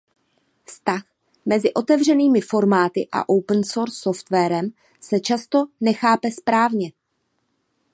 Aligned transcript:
Vztah 0.65 1.01
mezi 1.45 1.73
otevřenými 1.73 2.41
formáty 2.41 3.07
a 3.11 3.29
open 3.29 3.63
source 3.63 3.95
softwarem 3.95 4.69
se 4.99 5.19
často 5.19 5.57
nechápe 5.81 6.31
správně. 6.31 6.91